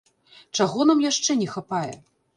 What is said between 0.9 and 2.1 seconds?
нам яшчэ не хапае?